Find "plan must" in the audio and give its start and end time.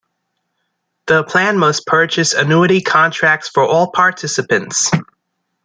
1.23-1.85